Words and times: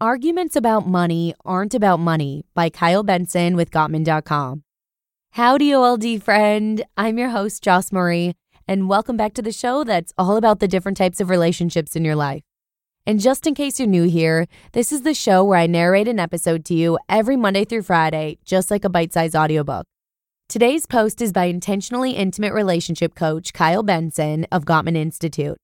Arguments 0.00 0.56
about 0.56 0.86
money 0.86 1.34
aren't 1.42 1.72
about 1.72 2.00
money 2.00 2.44
by 2.52 2.68
Kyle 2.68 3.02
Benson 3.02 3.56
with 3.56 3.70
Gottman.com. 3.70 4.62
Howdy, 5.30 5.74
ORD 5.74 6.22
friend. 6.22 6.84
I'm 6.98 7.16
your 7.16 7.30
host, 7.30 7.62
Joss 7.64 7.90
Marie, 7.90 8.34
and 8.68 8.90
welcome 8.90 9.16
back 9.16 9.32
to 9.32 9.40
the 9.40 9.52
show 9.52 9.84
that's 9.84 10.12
all 10.18 10.36
about 10.36 10.60
the 10.60 10.68
different 10.68 10.98
types 10.98 11.18
of 11.18 11.30
relationships 11.30 11.96
in 11.96 12.04
your 12.04 12.14
life. 12.14 12.42
And 13.06 13.18
just 13.20 13.46
in 13.46 13.54
case 13.54 13.80
you're 13.80 13.88
new 13.88 14.02
here, 14.02 14.46
this 14.72 14.92
is 14.92 15.00
the 15.00 15.14
show 15.14 15.42
where 15.42 15.58
I 15.58 15.66
narrate 15.66 16.08
an 16.08 16.20
episode 16.20 16.66
to 16.66 16.74
you 16.74 16.98
every 17.08 17.38
Monday 17.38 17.64
through 17.64 17.84
Friday, 17.84 18.36
just 18.44 18.70
like 18.70 18.84
a 18.84 18.90
bite 18.90 19.14
sized 19.14 19.34
audiobook. 19.34 19.86
Today's 20.50 20.84
post 20.84 21.22
is 21.22 21.32
by 21.32 21.44
intentionally 21.44 22.10
intimate 22.10 22.52
relationship 22.52 23.14
coach 23.14 23.54
Kyle 23.54 23.82
Benson 23.82 24.46
of 24.52 24.66
Gottman 24.66 24.94
Institute. 24.94 25.56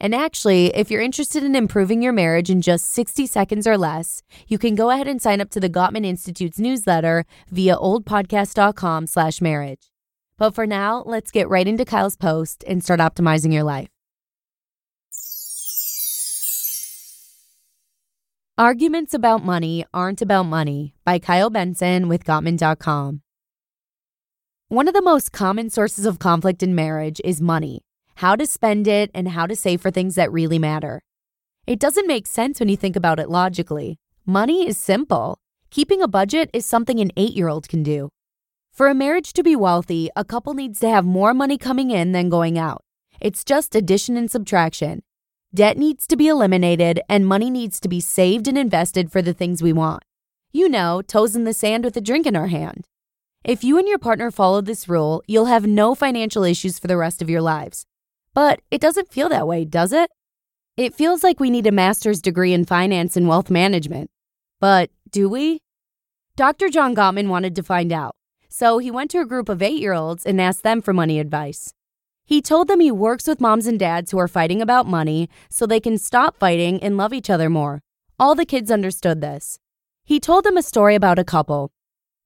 And 0.00 0.14
actually, 0.14 0.74
if 0.74 0.90
you're 0.90 1.02
interested 1.02 1.44
in 1.44 1.54
improving 1.54 2.00
your 2.00 2.14
marriage 2.14 2.48
in 2.48 2.62
just 2.62 2.86
60 2.86 3.26
seconds 3.26 3.66
or 3.66 3.76
less, 3.76 4.22
you 4.48 4.56
can 4.56 4.74
go 4.74 4.88
ahead 4.88 5.06
and 5.06 5.20
sign 5.20 5.42
up 5.42 5.50
to 5.50 5.60
the 5.60 5.68
Gottman 5.68 6.06
Institute's 6.06 6.58
newsletter 6.58 7.26
via 7.50 7.76
ordpodcast.com 7.76 9.06
slash 9.06 9.42
marriage. 9.42 9.90
But 10.38 10.54
for 10.54 10.66
now, 10.66 11.02
let's 11.04 11.30
get 11.30 11.50
right 11.50 11.68
into 11.68 11.84
Kyle's 11.84 12.16
post 12.16 12.64
and 12.66 12.82
start 12.82 12.98
optimizing 12.98 13.52
your 13.52 13.62
life. 13.62 13.88
Arguments 18.56 19.12
about 19.12 19.44
money 19.44 19.84
aren't 19.92 20.22
about 20.22 20.44
money 20.44 20.94
by 21.04 21.18
Kyle 21.18 21.50
Benson 21.50 22.08
with 22.08 22.24
Gottman.com. 22.24 23.20
One 24.68 24.88
of 24.88 24.94
the 24.94 25.02
most 25.02 25.32
common 25.32 25.68
sources 25.68 26.06
of 26.06 26.18
conflict 26.18 26.62
in 26.62 26.74
marriage 26.74 27.20
is 27.22 27.42
money 27.42 27.82
how 28.20 28.36
to 28.36 28.46
spend 28.46 28.86
it, 28.86 29.10
and 29.14 29.28
how 29.28 29.46
to 29.46 29.56
save 29.56 29.80
for 29.80 29.90
things 29.90 30.14
that 30.14 30.30
really 30.30 30.58
matter. 30.58 31.00
It 31.66 31.78
doesn't 31.78 32.06
make 32.06 32.26
sense 32.26 32.60
when 32.60 32.68
you 32.68 32.76
think 32.76 32.94
about 32.94 33.18
it 33.18 33.30
logically. 33.30 33.98
Money 34.26 34.68
is 34.68 34.76
simple. 34.76 35.38
Keeping 35.70 36.02
a 36.02 36.08
budget 36.08 36.50
is 36.52 36.66
something 36.66 37.00
an 37.00 37.12
eight 37.16 37.32
year 37.32 37.48
old 37.48 37.66
can 37.66 37.82
do. 37.82 38.10
For 38.72 38.88
a 38.88 38.94
marriage 38.94 39.32
to 39.32 39.42
be 39.42 39.56
wealthy, 39.56 40.10
a 40.14 40.24
couple 40.24 40.52
needs 40.52 40.78
to 40.80 40.90
have 40.90 41.06
more 41.06 41.32
money 41.32 41.56
coming 41.56 41.90
in 41.90 42.12
than 42.12 42.28
going 42.28 42.58
out. 42.58 42.82
It's 43.22 43.42
just 43.42 43.74
addition 43.74 44.18
and 44.18 44.30
subtraction. 44.30 45.00
Debt 45.54 45.78
needs 45.78 46.06
to 46.06 46.16
be 46.16 46.28
eliminated, 46.28 47.00
and 47.08 47.26
money 47.26 47.48
needs 47.48 47.80
to 47.80 47.88
be 47.88 48.00
saved 48.00 48.46
and 48.46 48.58
invested 48.58 49.10
for 49.10 49.22
the 49.22 49.32
things 49.32 49.62
we 49.62 49.72
want. 49.72 50.02
You 50.52 50.68
know, 50.68 51.00
toes 51.00 51.34
in 51.34 51.44
the 51.44 51.54
sand 51.54 51.84
with 51.84 51.96
a 51.96 52.02
drink 52.02 52.26
in 52.26 52.36
our 52.36 52.48
hand. 52.48 52.84
If 53.44 53.64
you 53.64 53.78
and 53.78 53.88
your 53.88 53.98
partner 53.98 54.30
follow 54.30 54.60
this 54.60 54.90
rule, 54.90 55.22
you'll 55.26 55.46
have 55.46 55.66
no 55.66 55.94
financial 55.94 56.44
issues 56.44 56.78
for 56.78 56.86
the 56.86 56.98
rest 56.98 57.22
of 57.22 57.30
your 57.30 57.40
lives. 57.40 57.86
But 58.34 58.60
it 58.70 58.80
doesn't 58.80 59.12
feel 59.12 59.28
that 59.28 59.46
way, 59.46 59.64
does 59.64 59.92
it? 59.92 60.10
It 60.76 60.94
feels 60.94 61.22
like 61.22 61.40
we 61.40 61.50
need 61.50 61.66
a 61.66 61.72
master's 61.72 62.22
degree 62.22 62.52
in 62.52 62.64
finance 62.64 63.16
and 63.16 63.28
wealth 63.28 63.50
management. 63.50 64.10
But 64.60 64.90
do 65.10 65.28
we? 65.28 65.60
Dr. 66.36 66.68
John 66.68 66.94
Gottman 66.94 67.28
wanted 67.28 67.56
to 67.56 67.62
find 67.62 67.92
out, 67.92 68.14
so 68.48 68.78
he 68.78 68.90
went 68.90 69.10
to 69.10 69.20
a 69.20 69.26
group 69.26 69.48
of 69.48 69.62
eight 69.62 69.80
year 69.80 69.92
olds 69.92 70.24
and 70.24 70.40
asked 70.40 70.62
them 70.62 70.80
for 70.80 70.92
money 70.92 71.18
advice. 71.18 71.74
He 72.24 72.40
told 72.40 72.68
them 72.68 72.78
he 72.78 72.92
works 72.92 73.26
with 73.26 73.40
moms 73.40 73.66
and 73.66 73.78
dads 73.78 74.12
who 74.12 74.18
are 74.18 74.28
fighting 74.28 74.62
about 74.62 74.86
money 74.86 75.28
so 75.50 75.66
they 75.66 75.80
can 75.80 75.98
stop 75.98 76.38
fighting 76.38 76.80
and 76.82 76.96
love 76.96 77.12
each 77.12 77.28
other 77.28 77.50
more. 77.50 77.82
All 78.18 78.34
the 78.34 78.46
kids 78.46 78.70
understood 78.70 79.20
this. 79.20 79.58
He 80.04 80.20
told 80.20 80.44
them 80.44 80.56
a 80.56 80.62
story 80.62 80.94
about 80.94 81.18
a 81.18 81.24
couple. 81.24 81.72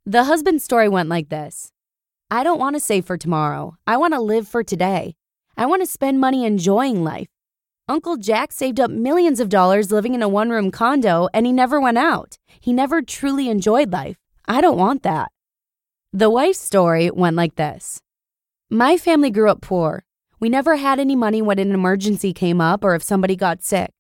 The 0.05 0.25
husband's 0.25 0.63
story 0.63 0.89
went 0.89 1.09
like 1.09 1.31
this 1.31 1.73
I 2.31 2.45
don't 2.45 2.59
want 2.59 2.77
to 2.77 2.81
save 2.81 3.07
for 3.07 3.17
tomorrow. 3.17 3.77
I 3.87 3.97
want 3.97 4.13
to 4.13 4.21
live 4.21 4.47
for 4.47 4.63
today. 4.63 5.15
I 5.57 5.67
want 5.67 5.83
to 5.83 5.87
spend 5.87 6.21
money 6.21 6.45
enjoying 6.45 7.05
life. 7.05 7.29
Uncle 7.87 8.17
Jack 8.17 8.51
saved 8.51 8.81
up 8.81 8.91
millions 8.91 9.39
of 9.39 9.49
dollars 9.49 9.93
living 9.93 10.15
in 10.15 10.23
a 10.23 10.29
one 10.29 10.51
room 10.51 10.71
condo 10.71 11.29
and 11.33 11.47
he 11.47 11.53
never 11.53 11.81
went 11.81 11.99
out. 11.99 12.39
He 12.61 12.73
never 12.73 13.03
truly 13.03 13.49
enjoyed 13.49 13.93
life. 13.93 14.17
I 14.47 14.61
don't 14.61 14.79
want 14.79 15.03
that. 15.05 15.31
The 16.13 16.31
wife's 16.31 16.61
story 16.61 17.11
went 17.11 17.37
like 17.37 17.55
this 17.55 18.01
My 18.69 18.97
family 18.97 19.31
grew 19.31 19.49
up 19.49 19.61
poor. 19.61 20.05
We 20.41 20.49
never 20.49 20.77
had 20.77 20.99
any 20.99 21.15
money 21.15 21.41
when 21.41 21.61
an 21.61 21.73
emergency 21.73 22.33
came 22.33 22.61
up 22.61 22.83
or 22.83 22.95
if 22.97 23.03
somebody 23.03 23.37
got 23.37 23.63
sick. 23.63 23.91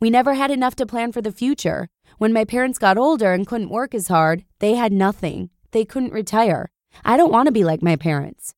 We 0.00 0.08
never 0.08 0.34
had 0.34 0.50
enough 0.50 0.76
to 0.76 0.86
plan 0.86 1.12
for 1.12 1.20
the 1.20 1.30
future. 1.30 1.88
When 2.16 2.32
my 2.32 2.44
parents 2.44 2.78
got 2.78 2.96
older 2.96 3.32
and 3.32 3.46
couldn't 3.46 3.68
work 3.68 3.94
as 3.94 4.08
hard, 4.08 4.44
they 4.60 4.74
had 4.74 4.92
nothing. 4.92 5.50
They 5.72 5.84
couldn't 5.84 6.12
retire. 6.12 6.70
I 7.04 7.16
don't 7.16 7.32
want 7.32 7.46
to 7.46 7.52
be 7.52 7.64
like 7.64 7.82
my 7.82 7.96
parents. 7.96 8.54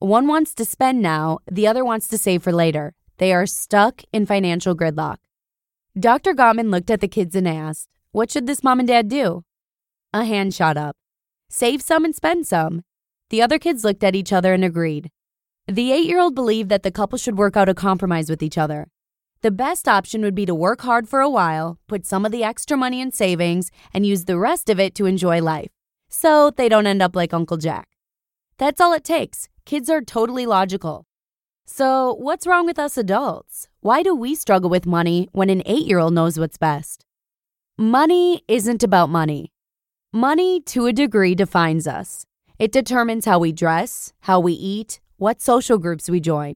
One 0.00 0.28
wants 0.28 0.54
to 0.54 0.64
spend 0.64 1.02
now, 1.02 1.40
the 1.50 1.66
other 1.66 1.84
wants 1.84 2.06
to 2.08 2.18
save 2.18 2.44
for 2.44 2.52
later. 2.52 2.94
They 3.16 3.32
are 3.32 3.46
stuck 3.46 4.02
in 4.12 4.26
financial 4.26 4.76
gridlock. 4.76 5.16
Dr. 5.98 6.34
Gottman 6.34 6.70
looked 6.70 6.90
at 6.90 7.00
the 7.00 7.08
kids 7.08 7.34
and 7.34 7.48
asked, 7.48 7.88
What 8.12 8.30
should 8.30 8.46
this 8.46 8.62
mom 8.62 8.78
and 8.78 8.86
dad 8.86 9.08
do? 9.08 9.42
A 10.12 10.24
hand 10.24 10.54
shot 10.54 10.76
up. 10.76 10.96
Save 11.48 11.82
some 11.82 12.04
and 12.04 12.14
spend 12.14 12.46
some. 12.46 12.84
The 13.30 13.42
other 13.42 13.58
kids 13.58 13.82
looked 13.82 14.04
at 14.04 14.14
each 14.14 14.32
other 14.32 14.54
and 14.54 14.64
agreed. 14.64 15.10
The 15.66 15.90
eight 15.90 16.06
year 16.06 16.20
old 16.20 16.36
believed 16.36 16.68
that 16.68 16.84
the 16.84 16.92
couple 16.92 17.18
should 17.18 17.36
work 17.36 17.56
out 17.56 17.68
a 17.68 17.74
compromise 17.74 18.30
with 18.30 18.40
each 18.40 18.56
other. 18.56 18.86
The 19.40 19.50
best 19.50 19.88
option 19.88 20.22
would 20.22 20.34
be 20.36 20.46
to 20.46 20.54
work 20.54 20.82
hard 20.82 21.08
for 21.08 21.20
a 21.20 21.28
while, 21.28 21.80
put 21.88 22.06
some 22.06 22.24
of 22.24 22.30
the 22.30 22.44
extra 22.44 22.76
money 22.76 23.00
in 23.00 23.10
savings, 23.10 23.72
and 23.92 24.06
use 24.06 24.26
the 24.26 24.38
rest 24.38 24.70
of 24.70 24.78
it 24.78 24.94
to 24.94 25.06
enjoy 25.06 25.42
life. 25.42 25.70
So 26.08 26.50
they 26.50 26.68
don't 26.68 26.86
end 26.86 27.02
up 27.02 27.16
like 27.16 27.34
Uncle 27.34 27.56
Jack. 27.56 27.88
That's 28.58 28.80
all 28.80 28.92
it 28.92 29.04
takes. 29.04 29.48
Kids 29.64 29.88
are 29.88 30.00
totally 30.00 30.44
logical. 30.44 31.06
So, 31.64 32.14
what's 32.14 32.46
wrong 32.46 32.66
with 32.66 32.78
us 32.78 32.96
adults? 32.96 33.68
Why 33.80 34.02
do 34.02 34.14
we 34.14 34.34
struggle 34.34 34.68
with 34.68 34.84
money 34.84 35.28
when 35.32 35.48
an 35.48 35.62
eight 35.64 35.86
year 35.86 35.98
old 35.98 36.14
knows 36.14 36.38
what's 36.38 36.58
best? 36.58 37.04
Money 37.78 38.42
isn't 38.48 38.82
about 38.82 39.10
money. 39.10 39.52
Money, 40.12 40.60
to 40.62 40.86
a 40.86 40.92
degree, 40.92 41.34
defines 41.36 41.86
us. 41.86 42.24
It 42.58 42.72
determines 42.72 43.26
how 43.26 43.38
we 43.38 43.52
dress, 43.52 44.12
how 44.20 44.40
we 44.40 44.54
eat, 44.54 44.98
what 45.18 45.40
social 45.40 45.78
groups 45.78 46.10
we 46.10 46.18
join. 46.18 46.54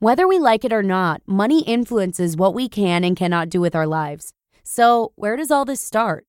Whether 0.00 0.26
we 0.26 0.40
like 0.40 0.64
it 0.64 0.72
or 0.72 0.82
not, 0.82 1.22
money 1.26 1.62
influences 1.62 2.36
what 2.36 2.54
we 2.54 2.68
can 2.68 3.04
and 3.04 3.16
cannot 3.16 3.50
do 3.50 3.60
with 3.60 3.76
our 3.76 3.86
lives. 3.86 4.32
So, 4.64 5.12
where 5.14 5.36
does 5.36 5.52
all 5.52 5.64
this 5.64 5.80
start? 5.80 6.26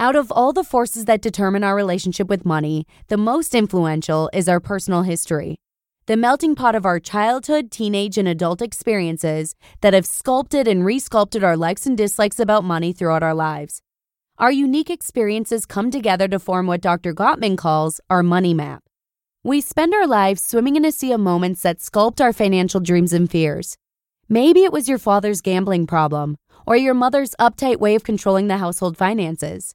Out 0.00 0.16
of 0.16 0.32
all 0.32 0.54
the 0.54 0.64
forces 0.64 1.04
that 1.04 1.20
determine 1.20 1.62
our 1.62 1.76
relationship 1.76 2.26
with 2.26 2.46
money, 2.46 2.86
the 3.08 3.18
most 3.18 3.54
influential 3.54 4.30
is 4.32 4.48
our 4.48 4.58
personal 4.58 5.02
history. 5.02 5.58
The 6.06 6.16
melting 6.16 6.54
pot 6.54 6.74
of 6.74 6.86
our 6.86 6.98
childhood, 6.98 7.70
teenage, 7.70 8.16
and 8.16 8.26
adult 8.26 8.62
experiences 8.62 9.54
that 9.82 9.92
have 9.92 10.06
sculpted 10.06 10.66
and 10.66 10.84
resculpted 10.84 11.42
our 11.42 11.54
likes 11.54 11.84
and 11.84 11.98
dislikes 11.98 12.40
about 12.40 12.64
money 12.64 12.94
throughout 12.94 13.22
our 13.22 13.34
lives. 13.34 13.82
Our 14.38 14.50
unique 14.50 14.88
experiences 14.88 15.66
come 15.66 15.90
together 15.90 16.28
to 16.28 16.38
form 16.38 16.66
what 16.66 16.80
Dr. 16.80 17.12
Gottman 17.12 17.58
calls 17.58 18.00
our 18.08 18.22
money 18.22 18.54
map. 18.54 18.82
We 19.44 19.60
spend 19.60 19.92
our 19.92 20.06
lives 20.06 20.42
swimming 20.42 20.76
in 20.76 20.86
a 20.86 20.92
sea 20.92 21.12
of 21.12 21.20
moments 21.20 21.60
that 21.60 21.80
sculpt 21.80 22.22
our 22.22 22.32
financial 22.32 22.80
dreams 22.80 23.12
and 23.12 23.30
fears. 23.30 23.76
Maybe 24.30 24.64
it 24.64 24.72
was 24.72 24.88
your 24.88 24.96
father's 24.96 25.42
gambling 25.42 25.86
problem, 25.86 26.38
or 26.66 26.74
your 26.74 26.94
mother's 26.94 27.34
uptight 27.38 27.80
way 27.80 27.94
of 27.94 28.02
controlling 28.02 28.48
the 28.48 28.56
household 28.56 28.96
finances. 28.96 29.74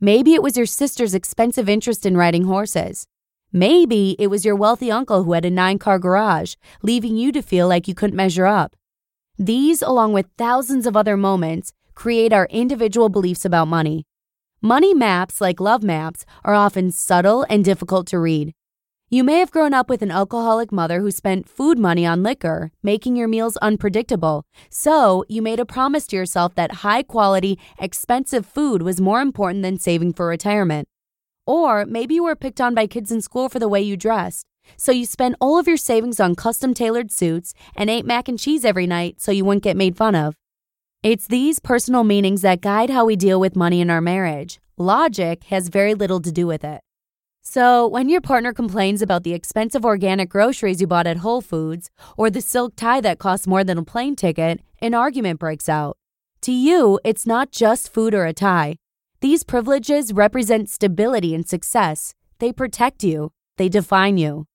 Maybe 0.00 0.34
it 0.34 0.42
was 0.42 0.56
your 0.56 0.66
sister's 0.66 1.14
expensive 1.14 1.68
interest 1.68 2.04
in 2.04 2.16
riding 2.16 2.44
horses. 2.44 3.06
Maybe 3.52 4.16
it 4.18 4.26
was 4.26 4.44
your 4.44 4.56
wealthy 4.56 4.90
uncle 4.90 5.22
who 5.22 5.32
had 5.32 5.44
a 5.44 5.50
nine 5.50 5.78
car 5.78 5.98
garage, 5.98 6.56
leaving 6.82 7.16
you 7.16 7.30
to 7.32 7.40
feel 7.40 7.68
like 7.68 7.86
you 7.86 7.94
couldn't 7.94 8.16
measure 8.16 8.46
up. 8.46 8.74
These, 9.38 9.80
along 9.82 10.12
with 10.12 10.26
thousands 10.36 10.86
of 10.86 10.96
other 10.96 11.16
moments, 11.16 11.72
create 11.94 12.32
our 12.32 12.46
individual 12.50 13.08
beliefs 13.08 13.44
about 13.44 13.68
money. 13.68 14.04
Money 14.60 14.94
maps, 14.94 15.40
like 15.40 15.60
love 15.60 15.82
maps, 15.82 16.24
are 16.44 16.54
often 16.54 16.90
subtle 16.90 17.46
and 17.48 17.64
difficult 17.64 18.06
to 18.08 18.18
read. 18.18 18.52
You 19.14 19.22
may 19.22 19.38
have 19.38 19.52
grown 19.52 19.72
up 19.72 19.88
with 19.88 20.02
an 20.02 20.10
alcoholic 20.10 20.72
mother 20.72 20.98
who 20.98 21.12
spent 21.12 21.48
food 21.48 21.78
money 21.78 22.04
on 22.04 22.24
liquor, 22.24 22.72
making 22.82 23.14
your 23.14 23.28
meals 23.28 23.56
unpredictable. 23.58 24.42
So, 24.70 25.24
you 25.28 25.40
made 25.40 25.60
a 25.60 25.64
promise 25.64 26.08
to 26.08 26.16
yourself 26.16 26.56
that 26.56 26.82
high 26.82 27.04
quality, 27.04 27.56
expensive 27.78 28.44
food 28.44 28.82
was 28.82 29.00
more 29.00 29.20
important 29.20 29.62
than 29.62 29.78
saving 29.78 30.14
for 30.14 30.26
retirement. 30.26 30.88
Or 31.46 31.86
maybe 31.86 32.16
you 32.16 32.24
were 32.24 32.34
picked 32.34 32.60
on 32.60 32.74
by 32.74 32.88
kids 32.88 33.12
in 33.12 33.20
school 33.20 33.48
for 33.48 33.60
the 33.60 33.68
way 33.68 33.80
you 33.80 33.96
dressed. 33.96 34.46
So, 34.76 34.90
you 34.90 35.06
spent 35.06 35.36
all 35.40 35.60
of 35.60 35.68
your 35.68 35.76
savings 35.76 36.18
on 36.18 36.34
custom 36.34 36.74
tailored 36.74 37.12
suits 37.12 37.54
and 37.76 37.88
ate 37.88 38.04
mac 38.04 38.26
and 38.26 38.36
cheese 38.36 38.64
every 38.64 38.88
night 38.88 39.20
so 39.20 39.30
you 39.30 39.44
wouldn't 39.44 39.62
get 39.62 39.76
made 39.76 39.96
fun 39.96 40.16
of. 40.16 40.34
It's 41.04 41.28
these 41.28 41.60
personal 41.60 42.02
meanings 42.02 42.42
that 42.42 42.62
guide 42.62 42.90
how 42.90 43.04
we 43.04 43.14
deal 43.14 43.38
with 43.38 43.54
money 43.54 43.80
in 43.80 43.90
our 43.90 44.00
marriage. 44.00 44.58
Logic 44.76 45.44
has 45.44 45.68
very 45.68 45.94
little 45.94 46.20
to 46.20 46.32
do 46.32 46.48
with 46.48 46.64
it. 46.64 46.80
So, 47.46 47.86
when 47.86 48.08
your 48.08 48.22
partner 48.22 48.54
complains 48.54 49.02
about 49.02 49.22
the 49.22 49.34
expensive 49.34 49.84
organic 49.84 50.30
groceries 50.30 50.80
you 50.80 50.86
bought 50.86 51.06
at 51.06 51.18
Whole 51.18 51.42
Foods 51.42 51.90
or 52.16 52.30
the 52.30 52.40
silk 52.40 52.72
tie 52.74 53.02
that 53.02 53.18
costs 53.18 53.46
more 53.46 53.62
than 53.62 53.76
a 53.76 53.84
plane 53.84 54.16
ticket, 54.16 54.62
an 54.80 54.94
argument 54.94 55.40
breaks 55.40 55.68
out. 55.68 55.98
To 56.40 56.52
you, 56.52 56.98
it's 57.04 57.26
not 57.26 57.52
just 57.52 57.92
food 57.92 58.14
or 58.14 58.24
a 58.24 58.32
tie. 58.32 58.76
These 59.20 59.44
privileges 59.44 60.14
represent 60.14 60.70
stability 60.70 61.34
and 61.34 61.46
success. 61.46 62.14
They 62.38 62.50
protect 62.50 63.04
you, 63.04 63.30
they 63.58 63.68
define 63.68 64.16
you. 64.16 64.46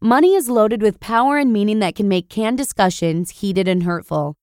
Money 0.00 0.34
is 0.34 0.48
loaded 0.48 0.80
with 0.80 1.00
power 1.00 1.36
and 1.36 1.52
meaning 1.52 1.78
that 1.80 1.94
can 1.94 2.08
make 2.08 2.30
canned 2.30 2.56
discussions 2.56 3.30
heated 3.42 3.68
and 3.68 3.82
hurtful. 3.82 4.34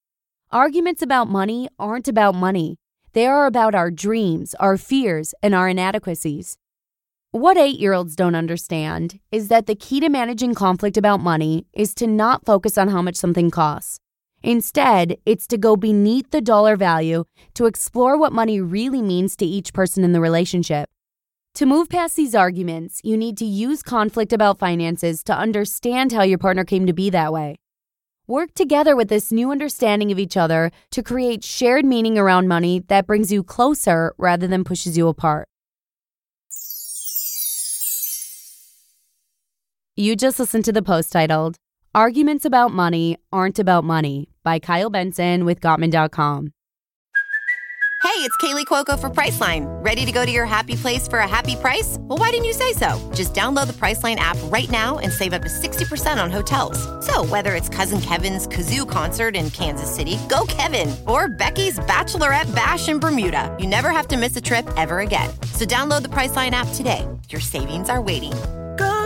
Arguments 0.52 1.02
about 1.02 1.30
money 1.30 1.68
aren't 1.80 2.08
about 2.08 2.36
money. 2.36 2.78
They 3.14 3.26
are 3.26 3.48
about 3.48 3.74
our 3.74 3.90
dreams, 3.90 4.54
our 4.60 4.78
fears, 4.78 5.34
and 5.42 5.56
our 5.56 5.68
inadequacies. 5.68 6.58
What 7.34 7.56
eight 7.56 7.80
year 7.80 7.94
olds 7.94 8.18
don't 8.18 8.36
understand 8.36 9.18
is 9.32 9.48
that 9.48 9.66
the 9.66 9.74
key 9.74 10.02
to 10.02 10.10
managing 10.10 10.54
conflict 10.54 10.98
about 10.98 11.22
money 11.22 11.66
is 11.72 11.96
to 11.96 12.06
not 12.06 12.46
focus 12.46 12.78
on 12.78 12.90
how 12.90 13.02
much 13.02 13.16
something 13.16 13.50
costs. 13.50 14.00
Instead, 14.44 15.16
it's 15.26 15.48
to 15.48 15.58
go 15.58 15.78
beneath 15.78 16.32
the 16.32 16.42
dollar 16.42 16.76
value 16.76 17.24
to 17.54 17.68
explore 17.68 18.18
what 18.18 18.34
money 18.34 18.60
really 18.60 19.02
means 19.02 19.38
to 19.38 19.46
each 19.46 19.72
person 19.72 20.04
in 20.04 20.12
the 20.12 20.20
relationship. 20.20 20.90
To 21.54 21.66
move 21.66 21.88
past 21.88 22.18
these 22.18 22.36
arguments, 22.36 23.00
you 23.02 23.16
need 23.16 23.38
to 23.38 23.46
use 23.46 23.82
conflict 23.82 24.34
about 24.34 24.60
finances 24.60 25.24
to 25.24 25.34
understand 25.34 26.12
how 26.12 26.24
your 26.24 26.38
partner 26.38 26.66
came 26.66 26.86
to 26.86 26.92
be 26.92 27.10
that 27.12 27.32
way. 27.32 27.56
Work 28.28 28.56
together 28.56 28.94
with 28.94 29.08
this 29.08 29.32
new 29.32 29.52
understanding 29.52 30.12
of 30.12 30.20
each 30.20 30.36
other 30.36 30.70
to 30.92 31.02
create 31.02 31.46
shared 31.46 31.86
meaning 31.86 32.18
around 32.18 32.50
money 32.50 32.80
that 32.90 33.08
brings 33.08 33.32
you 33.32 33.42
closer 33.42 34.14
rather 34.18 34.48
than 34.48 34.66
pushes 34.66 34.98
you 34.98 35.08
apart. 35.08 35.48
You 40.02 40.16
just 40.16 40.40
listened 40.40 40.66
to 40.66 40.72
the 40.72 40.82
post 40.82 41.12
titled 41.12 41.58
Arguments 41.94 42.44
About 42.44 42.72
Money 42.72 43.18
Aren't 43.32 43.60
About 43.60 43.84
Money 43.84 44.30
by 44.44 44.58
Kyle 44.58 44.90
Benson 44.90 45.46
with 45.46 45.62
Gottman.com. 45.62 46.54
Hey, 48.02 48.10
it's 48.26 48.36
Kaley 48.38 48.66
Cuoco 48.66 49.00
for 49.00 49.12
Priceline. 49.12 49.68
Ready 49.86 50.04
to 50.08 50.12
go 50.12 50.26
to 50.26 50.32
your 50.32 50.48
happy 50.48 50.74
place 50.74 51.08
for 51.08 51.20
a 51.20 51.28
happy 51.28 51.56
price? 51.56 51.98
Well, 52.00 52.18
why 52.18 52.32
didn't 52.32 52.46
you 52.46 52.54
say 52.54 52.74
so? 52.74 52.90
Just 53.14 53.36
download 53.36 53.68
the 53.68 53.74
Priceline 53.74 54.16
app 54.16 54.38
right 54.46 54.72
now 54.72 54.98
and 54.98 55.14
save 55.14 55.34
up 55.34 55.44
to 55.44 55.50
60% 55.50 56.22
on 56.22 56.32
hotels. 56.32 56.82
So, 57.06 57.24
whether 57.26 57.54
it's 57.54 57.70
Cousin 57.70 58.02
Kevin's 58.02 58.48
Kazoo 58.48 58.90
concert 58.90 59.36
in 59.36 59.52
Kansas 59.52 59.94
City, 59.94 60.18
go 60.28 60.48
Kevin, 60.48 60.96
or 61.08 61.30
Becky's 61.30 61.78
Bachelorette 61.78 62.54
Bash 62.56 62.90
in 62.90 62.98
Bermuda, 62.98 63.56
you 63.60 63.68
never 63.68 63.92
have 63.92 64.08
to 64.08 64.18
miss 64.18 64.36
a 64.36 64.42
trip 64.42 64.68
ever 64.78 65.02
again. 65.02 65.30
So, 65.54 65.64
download 65.64 66.02
the 66.02 66.10
Priceline 66.10 66.52
app 66.52 66.74
today. 66.74 67.08
Your 67.30 67.42
savings 67.42 67.88
are 67.88 68.02
waiting 68.02 68.34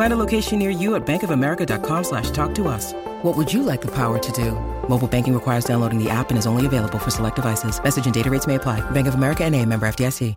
Find 0.00 0.14
a 0.14 0.16
location 0.16 0.58
near 0.58 0.70
you 0.70 0.94
at 0.94 1.04
bankofamerica.com 1.04 2.04
slash 2.04 2.30
talk 2.30 2.54
to 2.54 2.68
us. 2.68 2.94
What 3.20 3.36
would 3.36 3.52
you 3.52 3.62
like 3.62 3.82
the 3.82 3.90
power 3.94 4.18
to 4.18 4.32
do? 4.32 4.52
Mobile 4.88 5.06
banking 5.06 5.34
requires 5.34 5.66
downloading 5.66 6.02
the 6.02 6.08
app 6.08 6.30
and 6.30 6.38
is 6.38 6.46
only 6.46 6.64
available 6.64 6.98
for 6.98 7.10
select 7.10 7.36
devices. 7.36 7.82
Message 7.82 8.06
and 8.06 8.14
data 8.14 8.30
rates 8.30 8.46
may 8.46 8.54
apply. 8.54 8.80
Bank 8.92 9.08
of 9.08 9.14
America 9.14 9.44
and 9.44 9.54
a 9.54 9.66
member 9.66 9.86
FDIC. 9.86 10.34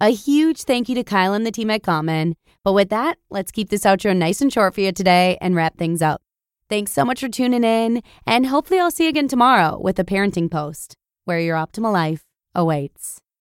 A 0.00 0.10
huge 0.10 0.64
thank 0.64 0.88
you 0.88 0.96
to 0.96 1.04
Kyle 1.04 1.32
and 1.32 1.46
the 1.46 1.52
team 1.52 1.70
at 1.70 1.82
Gottman. 1.82 2.32
But 2.64 2.72
with 2.72 2.88
that, 2.88 3.18
let's 3.30 3.52
keep 3.52 3.68
this 3.68 3.84
outro 3.84 4.16
nice 4.16 4.40
and 4.40 4.52
short 4.52 4.74
for 4.74 4.80
you 4.80 4.90
today 4.90 5.38
and 5.40 5.54
wrap 5.54 5.78
things 5.78 6.02
up. 6.02 6.20
Thanks 6.68 6.90
so 6.90 7.04
much 7.04 7.20
for 7.20 7.28
tuning 7.28 7.62
in, 7.62 8.02
and 8.26 8.46
hopefully 8.46 8.80
I'll 8.80 8.90
see 8.90 9.04
you 9.04 9.10
again 9.10 9.28
tomorrow 9.28 9.78
with 9.80 9.96
a 10.00 10.04
parenting 10.04 10.50
post 10.50 10.96
where 11.24 11.38
your 11.38 11.56
optimal 11.56 11.92
life 11.92 12.24
awaits. 12.52 13.20